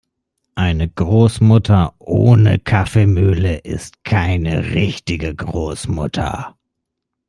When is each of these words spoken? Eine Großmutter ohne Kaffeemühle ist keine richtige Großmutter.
Eine 0.55 0.89
Großmutter 0.89 1.93
ohne 1.99 2.57
Kaffeemühle 2.57 3.59
ist 3.59 4.03
keine 4.03 4.73
richtige 4.73 5.35
Großmutter. 5.35 6.57